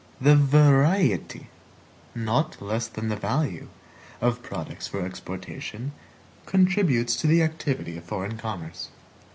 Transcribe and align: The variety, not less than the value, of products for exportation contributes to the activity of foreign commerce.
The 0.19 0.35
variety, 0.35 1.47
not 2.15 2.59
less 2.59 2.87
than 2.87 3.09
the 3.09 3.15
value, 3.15 3.67
of 4.19 4.41
products 4.41 4.87
for 4.87 5.05
exportation 5.05 5.91
contributes 6.47 7.15
to 7.17 7.27
the 7.27 7.43
activity 7.43 7.97
of 7.97 8.03
foreign 8.05 8.35
commerce. 8.39 8.89